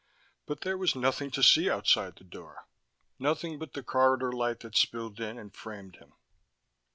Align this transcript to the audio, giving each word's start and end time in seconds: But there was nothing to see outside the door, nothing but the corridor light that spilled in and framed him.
But 0.47 0.61
there 0.61 0.79
was 0.79 0.95
nothing 0.95 1.29
to 1.29 1.43
see 1.43 1.69
outside 1.69 2.15
the 2.15 2.23
door, 2.23 2.65
nothing 3.19 3.59
but 3.59 3.73
the 3.73 3.83
corridor 3.83 4.31
light 4.31 4.61
that 4.61 4.75
spilled 4.75 5.19
in 5.19 5.37
and 5.37 5.53
framed 5.53 5.97
him. 5.97 6.13